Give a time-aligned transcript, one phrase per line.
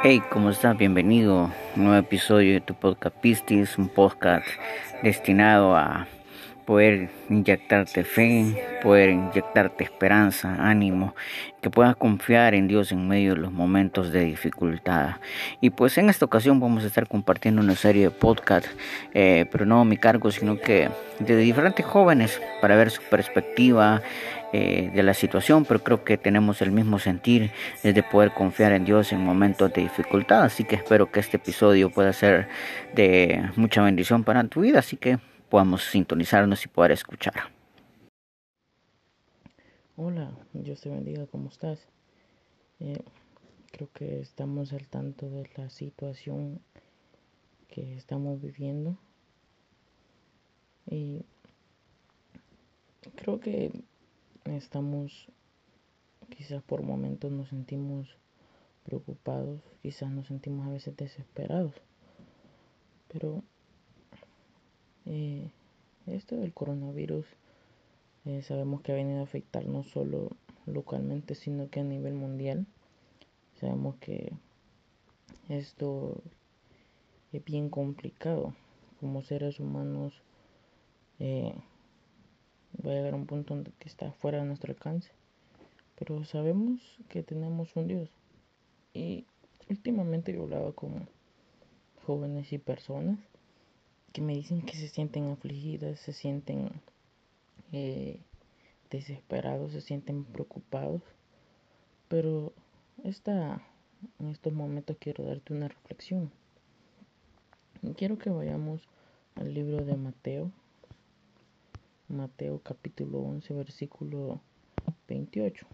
[0.00, 0.78] Hey, ¿cómo estás?
[0.78, 4.46] Bienvenido a un nuevo episodio de tu podcast Pistis, un podcast
[5.02, 6.06] destinado a
[6.68, 11.16] poder inyectarte fe, poder inyectarte esperanza, ánimo,
[11.60, 15.16] que puedas confiar en Dios en medio de los momentos de dificultad.
[15.60, 18.70] Y pues en esta ocasión vamos a estar compartiendo una serie de podcasts,
[19.14, 24.02] eh, pero no mi cargo, sino que de diferentes jóvenes para ver su perspectiva
[24.52, 27.50] eh, de la situación, pero creo que tenemos el mismo sentir
[27.82, 30.42] de poder confiar en Dios en momentos de dificultad.
[30.42, 32.48] Así que espero que este episodio pueda ser
[32.94, 37.34] de mucha bendición para tu vida, así que podamos sintonizarnos y poder escuchar.
[39.96, 41.88] Hola, Dios te bendiga, ¿cómo estás?
[42.80, 43.02] Eh,
[43.72, 46.60] creo que estamos al tanto de la situación
[47.68, 48.96] que estamos viviendo
[50.86, 51.24] y
[53.16, 53.72] creo que
[54.56, 55.28] estamos,
[56.30, 58.16] quizás por momentos nos sentimos
[58.84, 61.74] preocupados, quizás nos sentimos a veces desesperados,
[63.08, 63.42] pero
[65.06, 65.50] eh,
[66.06, 67.26] esto del coronavirus
[68.24, 70.30] eh, sabemos que ha venido a afectar no solo
[70.66, 72.66] localmente, sino que a nivel mundial.
[73.60, 74.32] Sabemos que
[75.48, 76.20] esto
[77.32, 78.54] es bien complicado
[79.00, 80.12] como seres humanos.
[81.20, 81.54] Eh,
[82.84, 85.10] va a llegar a un punto donde que está fuera de nuestro alcance.
[85.98, 88.10] Pero sabemos que tenemos un Dios.
[88.94, 89.24] Y
[89.68, 91.08] últimamente yo hablaba con
[92.06, 93.18] jóvenes y personas
[94.12, 96.70] que me dicen que se sienten afligidas, se sienten
[97.72, 98.20] eh,
[98.90, 101.02] desesperados, se sienten preocupados.
[102.08, 102.52] Pero
[103.04, 103.60] esta,
[104.18, 106.30] en estos momentos quiero darte una reflexión.
[107.96, 108.82] Quiero que vayamos
[109.36, 110.50] al libro de Mateo,
[112.08, 114.40] Mateo capítulo 11, versículo
[115.08, 115.66] 28.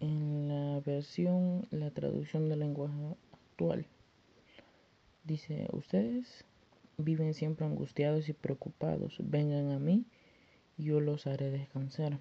[0.00, 3.86] En la versión, la traducción del lenguaje actual,
[5.24, 6.44] dice, ustedes
[6.98, 10.04] viven siempre angustiados y preocupados, vengan a mí
[10.78, 12.18] yo los haré descansar.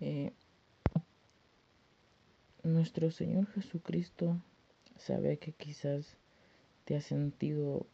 [0.00, 0.32] Eh,
[2.62, 4.40] nuestro Señor Jesucristo
[4.96, 6.16] sabe que quizás
[6.84, 7.86] te has sentido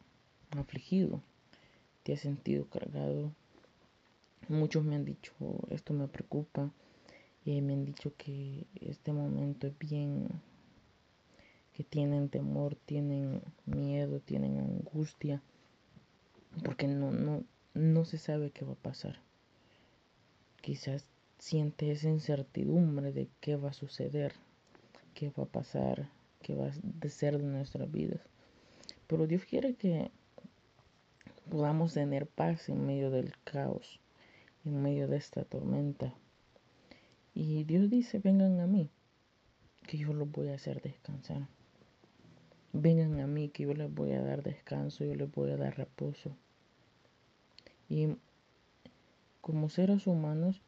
[0.59, 1.21] afligido,
[2.03, 3.33] te has sentido cargado.
[4.49, 5.33] Muchos me han dicho,
[5.71, 6.71] esto me preocupa,
[7.45, 10.29] y me han dicho que este momento es bien,
[11.73, 15.43] que tienen temor, tienen miedo, tienen angustia,
[16.65, 19.21] porque no, no, no se sabe qué va a pasar.
[20.61, 21.05] Quizás
[21.39, 24.33] siente esa incertidumbre de qué va a suceder,
[25.15, 26.09] qué va a pasar,
[26.41, 28.21] qué va a ser de nuestras vidas.
[29.09, 30.11] Pero Dios quiere que
[31.51, 34.01] podamos tener paz en medio del caos,
[34.65, 36.15] en medio de esta tormenta.
[37.35, 38.91] Y Dios dice, vengan a mí,
[39.87, 41.49] que yo los voy a hacer descansar.
[42.73, 45.77] Vengan a mí, que yo les voy a dar descanso, yo les voy a dar
[45.77, 46.37] reposo.
[47.89, 48.17] Y
[49.41, 50.63] como seres humanos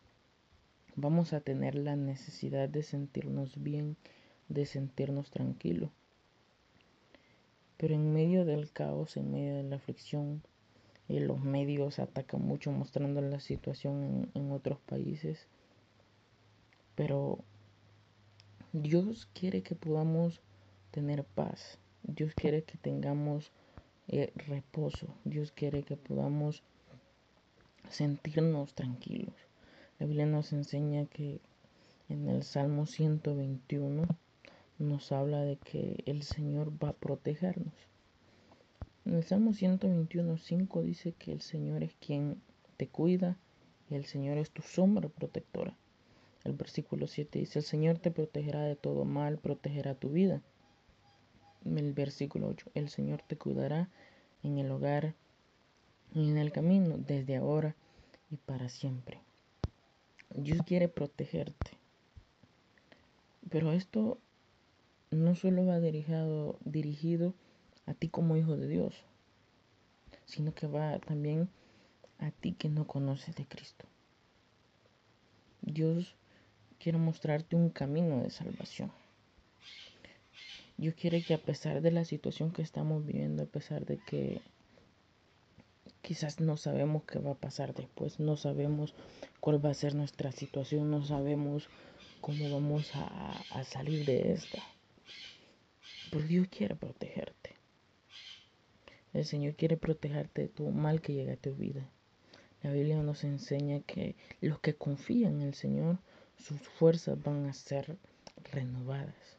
[0.97, 3.97] vamos a tener la necesidad de sentirnos bien,
[4.49, 5.91] de sentirnos tranquilos.
[7.77, 10.43] Pero en medio del caos, en medio de la aflicción,
[11.09, 15.47] y los medios atacan mucho mostrando la situación en, otros países.
[16.95, 17.39] Pero
[18.73, 20.41] Dios quiere que podamos
[20.91, 21.79] tener paz.
[22.03, 23.53] Dios quiere que tengamos
[24.09, 25.09] eh, reposo.
[25.25, 26.63] Dios quiere que podamos
[27.89, 29.35] sentirnos tranquilos.
[29.99, 31.41] La Biblia nos enseña que
[32.09, 34.07] en el Salmo 121
[34.79, 37.75] nos habla de que el Señor va a protegernos.
[39.05, 42.41] En el Salmo 121.5 dice que el Señor es quien
[42.79, 43.37] te cuida
[43.91, 45.77] y el Señor es tu sombra protectora.
[46.43, 50.43] El versículo 7 dice, el Señor te protegerá de todo mal, protegerá tu vida.
[51.65, 53.91] El versículo 8, el Señor te cuidará
[54.43, 55.15] en el hogar
[56.15, 57.77] y en el camino, desde ahora
[58.31, 59.21] y para siempre.
[60.35, 61.79] Dios quiere protegerte.
[63.51, 64.19] Pero esto
[65.11, 67.35] no solo va dirigido, dirigido
[67.87, 68.95] a ti como hijo de Dios,
[70.25, 71.49] sino que va también
[72.19, 73.87] a ti que no conoces de Cristo.
[75.61, 76.15] Dios
[76.79, 78.93] quiere mostrarte un camino de salvación.
[80.77, 84.41] Dios quiere que a pesar de la situación que estamos viviendo, a pesar de que
[86.03, 88.93] quizás no sabemos qué va a pasar después, no sabemos
[89.41, 91.69] cuál va a ser nuestra situación, no sabemos
[92.21, 94.63] cómo vamos a, a salir de esta.
[96.11, 97.55] Pero Dios quiere protegerte.
[99.15, 101.89] El Señor quiere protegerte de todo mal que llegue a tu vida.
[102.65, 105.99] La Biblia nos enseña que los que confían en el Señor,
[106.37, 107.97] sus fuerzas van a ser
[108.51, 109.39] renovadas,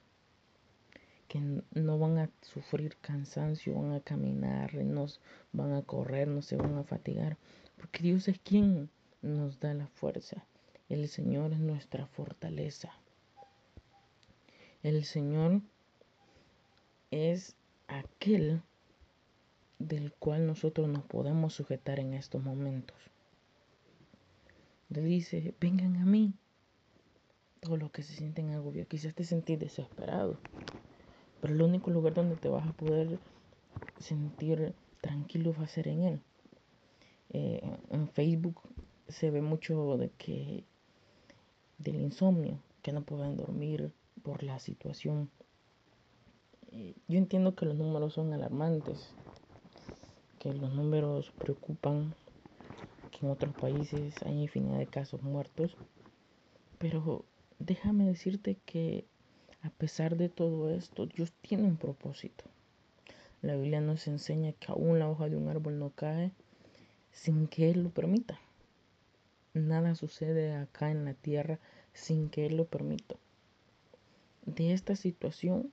[1.27, 1.42] que
[1.74, 5.07] no van a sufrir cansancio, van a caminar, no
[5.51, 7.38] van a correr, no se van a fatigar,
[7.75, 8.89] porque Dios es quien
[9.22, 10.45] nos da la fuerza.
[10.88, 12.94] El Señor es nuestra fortaleza.
[14.83, 15.62] El Señor
[17.12, 17.56] es
[17.88, 18.62] aquel
[19.80, 22.98] del cual nosotros nos podemos sujetar en estos momentos.
[24.89, 26.33] Le dice, vengan a mí.
[27.60, 30.38] Todos los que se sienten agobiados, quizás te sentís desesperado.
[31.42, 33.19] Pero el único lugar donde te vas a poder
[34.00, 36.22] sentir tranquilo va a ser en Él.
[37.30, 38.62] Eh, en Facebook
[39.07, 40.63] se ve mucho de que
[41.77, 43.92] del insomnio, que no pueden dormir
[44.24, 45.30] por la situación.
[46.72, 49.13] Eh, yo entiendo que los números son alarmantes,
[50.45, 52.13] que los números preocupan,
[53.09, 55.75] que en otros países hay infinidad de casos muertos,
[56.77, 57.25] pero
[57.57, 59.06] déjame decirte que
[59.63, 62.44] a pesar de todo esto, Dios tiene un propósito.
[63.42, 66.31] La Biblia nos enseña que aún la hoja de un árbol no cae
[67.12, 68.39] sin que Él lo permita.
[69.56, 71.57] Nada sucede acá en la tierra
[71.91, 73.15] sin que Él lo permita.
[74.45, 75.71] De esta situación,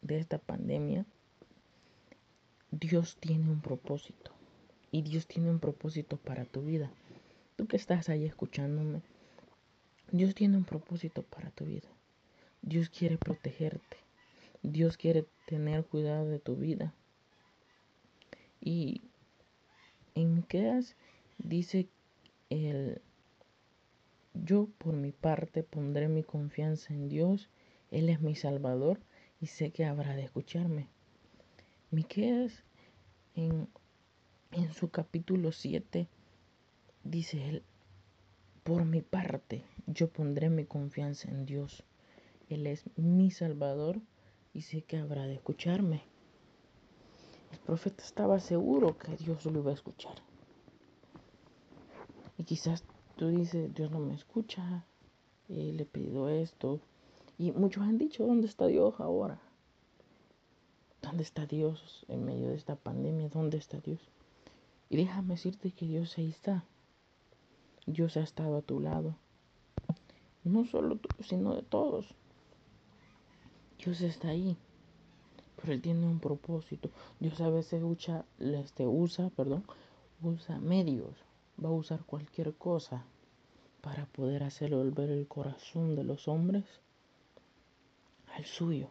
[0.00, 1.06] de esta pandemia,
[2.70, 4.32] Dios tiene un propósito.
[4.90, 6.90] Y Dios tiene un propósito para tu vida.
[7.56, 9.02] Tú que estás ahí escuchándome,
[10.12, 11.88] Dios tiene un propósito para tu vida.
[12.62, 13.96] Dios quiere protegerte.
[14.62, 16.94] Dios quiere tener cuidado de tu vida.
[18.60, 19.02] Y
[20.14, 20.96] en Miqueas
[21.38, 21.88] dice
[22.50, 23.00] el
[24.44, 27.48] yo por mi parte pondré mi confianza en Dios,
[27.90, 29.00] él es mi salvador
[29.40, 30.88] y sé que habrá de escucharme.
[31.92, 32.64] Miqueas
[33.36, 33.68] en,
[34.50, 36.08] en su capítulo 7
[37.04, 37.62] dice él,
[38.64, 41.84] por mi parte yo pondré mi confianza en Dios.
[42.48, 44.00] Él es mi Salvador
[44.52, 46.02] y sé que habrá de escucharme.
[47.52, 50.16] El profeta estaba seguro que Dios lo iba a escuchar.
[52.36, 52.82] Y quizás
[53.16, 54.84] tú dices, Dios no me escucha,
[55.48, 56.80] y le he pedido esto.
[57.38, 59.40] Y muchos han dicho, ¿dónde está Dios ahora?
[61.06, 63.28] ¿Dónde está Dios en medio de esta pandemia?
[63.28, 64.00] ¿Dónde está Dios?
[64.90, 66.64] Y déjame decirte que Dios ahí está.
[67.86, 69.14] Dios ha estado a tu lado.
[70.42, 72.12] No solo tú, sino de todos.
[73.78, 74.56] Dios está ahí,
[75.54, 76.90] pero Él tiene un propósito.
[77.20, 79.62] Dios a veces usa, este, usa, perdón,
[80.22, 81.14] usa medios,
[81.64, 83.04] va a usar cualquier cosa
[83.80, 86.64] para poder hacer volver el corazón de los hombres
[88.34, 88.90] al suyo.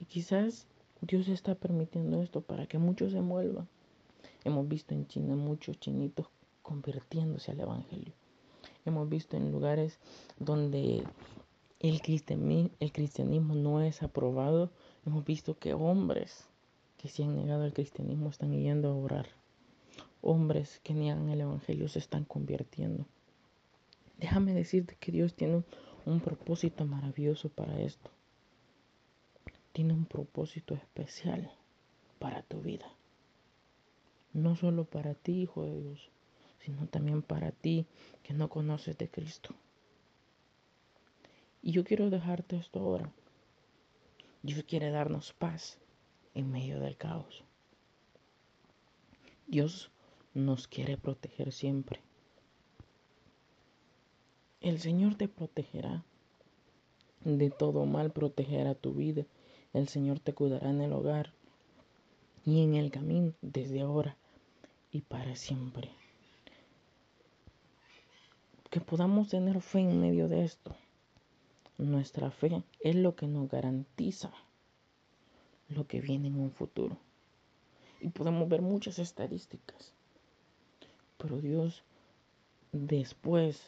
[0.00, 0.66] Y quizás
[1.02, 3.68] Dios está permitiendo esto para que muchos se envuelvan.
[4.44, 6.26] Hemos visto en China muchos chinitos
[6.62, 8.12] convirtiéndose al Evangelio.
[8.84, 9.98] Hemos visto en lugares
[10.38, 11.04] donde
[11.78, 14.70] el cristianismo, no es aprobado,
[15.06, 16.44] hemos visto que hombres
[16.98, 19.26] que se han negado al cristianismo están yendo a orar.
[20.20, 23.06] Hombres que niegan el Evangelio se están convirtiendo.
[24.18, 25.64] Déjame decirte que Dios tiene
[26.04, 28.10] un propósito maravilloso para esto.
[29.72, 31.52] Tiene un propósito especial
[32.18, 32.86] para tu vida.
[34.32, 36.10] No solo para ti, hijo de Dios,
[36.58, 37.86] sino también para ti
[38.22, 39.54] que no conoces de Cristo.
[41.62, 43.12] Y yo quiero dejarte esto ahora.
[44.42, 45.78] Dios quiere darnos paz
[46.34, 47.44] en medio del caos.
[49.46, 49.90] Dios
[50.32, 52.00] nos quiere proteger siempre.
[54.60, 56.04] El Señor te protegerá.
[57.24, 59.26] De todo mal protegerá tu vida.
[59.72, 61.32] El Señor te cuidará en el hogar
[62.44, 64.16] y en el camino desde ahora
[64.90, 65.90] y para siempre.
[68.70, 70.74] Que podamos tener fe en medio de esto.
[71.78, 74.32] Nuestra fe es lo que nos garantiza
[75.70, 76.96] lo que viene en un futuro.
[78.00, 79.92] Y podemos ver muchas estadísticas.
[81.16, 81.82] Pero Dios,
[82.72, 83.62] después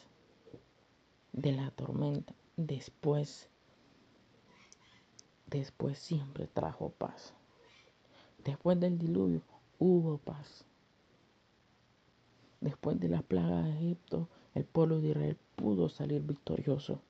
[1.31, 3.47] de la tormenta, después,
[5.59, 7.33] después siempre trajo paz.
[8.43, 9.43] Después del diluvio
[9.77, 10.65] hubo paz.
[12.59, 17.01] Después de la plaga de Egipto, el pueblo de Israel pudo salir victorioso.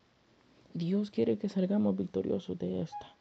[0.73, 3.15] Dios quiere que salgamos victoriosos de esta.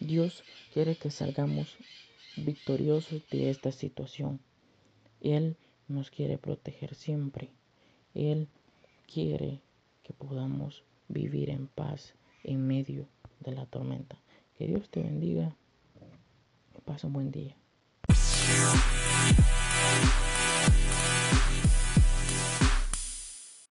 [0.00, 1.76] Dios quiere que salgamos
[2.36, 4.40] victoriosos de esta situación.
[5.20, 5.56] Él
[5.88, 7.50] nos quiere proteger siempre.
[8.14, 8.48] Él
[9.12, 9.60] quiere
[10.04, 12.14] que podamos vivir en paz
[12.44, 13.06] en medio
[13.40, 14.16] de la tormenta.
[14.56, 15.54] Que Dios te bendiga.
[16.84, 17.56] Pase un buen día.